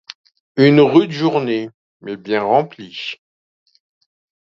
Une 0.57 0.79
rude 0.81 1.11
journée, 1.11 1.69
mais 2.01 2.17
bien 2.17 2.41
remplie! 2.41 3.19